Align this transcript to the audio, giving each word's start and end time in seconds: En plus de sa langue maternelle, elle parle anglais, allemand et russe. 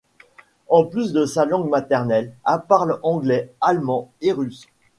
En 0.69 0.83
plus 0.83 1.13
de 1.13 1.27
sa 1.27 1.45
langue 1.45 1.69
maternelle, 1.69 2.33
elle 2.47 2.63
parle 2.67 2.99
anglais, 3.03 3.53
allemand 3.61 4.09
et 4.21 4.31
russe. 4.31 4.65